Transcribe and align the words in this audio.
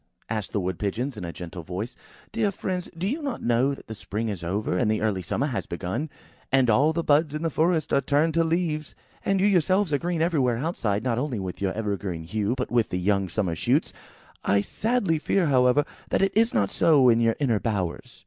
asked 0.31 0.51
the 0.51 0.59
Wood 0.59 0.79
pigeons 0.79 1.15
in 1.15 1.23
a 1.23 1.31
gentle 1.31 1.61
voice. 1.61 1.95
"Dear 2.31 2.49
friends, 2.51 2.89
do 2.97 3.05
you 3.07 3.21
not 3.21 3.43
know 3.43 3.75
that 3.75 3.85
the 3.85 3.93
spring 3.93 4.29
is 4.29 4.43
over, 4.43 4.75
and 4.75 4.89
the 4.89 4.99
early 4.99 5.21
summer 5.21 5.45
has 5.45 5.67
begun, 5.67 6.09
and 6.51 6.71
all 6.71 6.91
the 6.91 7.03
buds 7.03 7.35
in 7.35 7.43
the 7.43 7.51
forest 7.51 7.93
are 7.93 8.01
turned 8.01 8.33
to 8.33 8.43
leaves? 8.43 8.95
And 9.23 9.39
you 9.39 9.45
yourselves 9.45 9.93
are 9.93 9.99
green 9.99 10.19
everywhere 10.19 10.57
outside, 10.57 11.03
not 11.03 11.19
only 11.19 11.37
with 11.37 11.61
your 11.61 11.73
evergreen 11.73 12.23
hue, 12.23 12.55
but 12.57 12.71
with 12.71 12.89
the 12.89 12.97
young 12.97 13.29
summer's 13.29 13.59
shoots. 13.59 13.93
I 14.43 14.61
sadly 14.61 15.19
fear, 15.19 15.45
however, 15.45 15.85
that 16.09 16.23
it 16.23 16.35
is 16.35 16.51
not 16.51 16.71
so 16.71 17.07
in 17.07 17.19
your 17.21 17.35
inner 17.39 17.59
bowers." 17.59 18.19